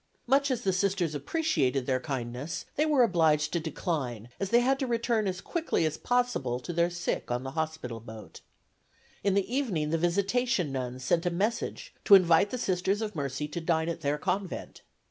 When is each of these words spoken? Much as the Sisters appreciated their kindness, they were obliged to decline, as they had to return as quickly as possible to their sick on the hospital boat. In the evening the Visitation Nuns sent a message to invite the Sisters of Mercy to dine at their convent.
Much 0.25 0.49
as 0.49 0.63
the 0.63 0.73
Sisters 0.73 1.13
appreciated 1.13 1.85
their 1.85 1.99
kindness, 1.99 2.65
they 2.75 2.87
were 2.87 3.03
obliged 3.03 3.53
to 3.53 3.59
decline, 3.59 4.29
as 4.39 4.49
they 4.49 4.61
had 4.61 4.79
to 4.79 4.87
return 4.87 5.27
as 5.27 5.41
quickly 5.41 5.85
as 5.85 5.95
possible 5.95 6.59
to 6.59 6.73
their 6.73 6.89
sick 6.89 7.29
on 7.29 7.43
the 7.43 7.51
hospital 7.51 7.99
boat. 7.99 8.41
In 9.23 9.35
the 9.35 9.47
evening 9.55 9.91
the 9.91 9.99
Visitation 9.99 10.71
Nuns 10.71 11.03
sent 11.03 11.27
a 11.27 11.29
message 11.29 11.93
to 12.05 12.15
invite 12.15 12.49
the 12.49 12.57
Sisters 12.57 13.03
of 13.03 13.15
Mercy 13.15 13.47
to 13.49 13.61
dine 13.61 13.89
at 13.89 14.01
their 14.01 14.17
convent. 14.17 14.81